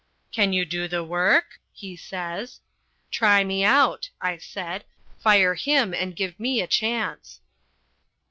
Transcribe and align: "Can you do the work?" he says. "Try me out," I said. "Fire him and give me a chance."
"Can 0.31 0.51
you 0.51 0.65
do 0.65 0.87
the 0.87 1.03
work?" 1.03 1.59
he 1.71 1.95
says. 1.95 2.59
"Try 3.11 3.43
me 3.43 3.63
out," 3.63 4.09
I 4.19 4.37
said. 4.39 4.83
"Fire 5.19 5.53
him 5.53 5.93
and 5.93 6.15
give 6.15 6.39
me 6.39 6.59
a 6.59 6.65
chance." 6.65 7.39